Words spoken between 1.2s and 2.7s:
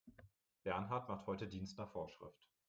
heute Dienst nach Vorschrift.